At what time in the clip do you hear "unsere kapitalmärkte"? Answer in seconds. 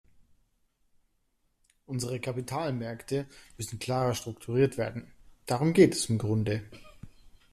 1.85-3.27